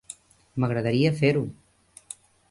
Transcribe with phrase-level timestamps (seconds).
[0.63, 1.43] M'agradaria fer-ho.